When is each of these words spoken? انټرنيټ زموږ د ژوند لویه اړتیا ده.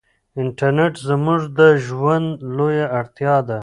انټرنيټ 0.41 0.93
زموږ 1.07 1.41
د 1.59 1.61
ژوند 1.85 2.27
لویه 2.57 2.87
اړتیا 2.99 3.35
ده. 3.47 3.59